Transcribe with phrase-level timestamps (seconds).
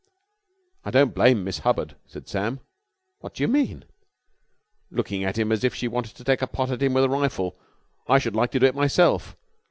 [0.83, 2.59] "I don't blame Miss Hubbard," said Sam.
[3.19, 3.85] "What do you mean?"
[4.89, 7.55] "Looking at him as if she wanted to pot at him with a rifle.
[8.07, 9.37] I should like to do it myself.